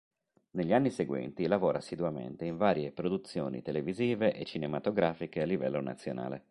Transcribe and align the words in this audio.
Negli 0.53 0.73
anni 0.73 0.89
seguenti 0.89 1.45
lavora 1.45 1.77
assiduamente 1.77 2.43
in 2.45 2.57
varie 2.57 2.91
produzioni 2.91 3.61
televisive 3.61 4.33
e 4.33 4.45
cinematografiche 4.45 5.43
a 5.43 5.45
livello 5.45 5.79
nazionale. 5.79 6.39